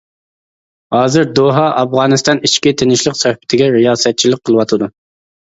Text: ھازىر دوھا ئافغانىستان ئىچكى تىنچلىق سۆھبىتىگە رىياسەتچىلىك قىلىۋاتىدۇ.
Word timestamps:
ھازىر 0.95 1.27
دوھا 1.39 1.65
ئافغانىستان 1.81 2.41
ئىچكى 2.49 2.73
تىنچلىق 2.81 3.19
سۆھبىتىگە 3.21 3.69
رىياسەتچىلىك 3.77 4.43
قىلىۋاتىدۇ. 4.51 4.91